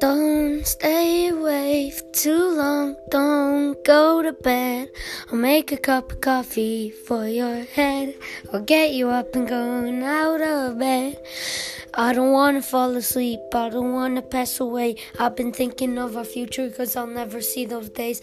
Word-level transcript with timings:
Don't 0.00 0.66
stay 0.66 1.28
awake 1.28 2.00
too 2.14 2.56
long. 2.56 2.96
Don't 3.10 3.76
go 3.84 4.22
to 4.22 4.32
bed. 4.32 4.88
I'll 5.30 5.36
make 5.36 5.72
a 5.72 5.76
cup 5.76 6.12
of 6.12 6.22
coffee 6.22 6.88
for 6.88 7.28
your 7.28 7.64
head. 7.64 8.14
I'll 8.50 8.62
get 8.62 8.92
you 8.92 9.10
up 9.10 9.36
and 9.36 9.46
going 9.46 10.02
out 10.02 10.40
of 10.40 10.78
bed. 10.78 11.20
I 11.92 12.14
don't 12.14 12.32
wanna 12.32 12.62
fall 12.62 12.96
asleep. 12.96 13.40
I 13.54 13.68
don't 13.68 13.92
wanna 13.92 14.22
pass 14.22 14.58
away. 14.58 14.96
I've 15.18 15.36
been 15.36 15.52
thinking 15.52 15.98
of 15.98 16.16
our 16.16 16.24
future 16.24 16.70
cause 16.70 16.96
I'll 16.96 17.06
never 17.06 17.42
see 17.42 17.66
those 17.66 17.90
days. 17.90 18.22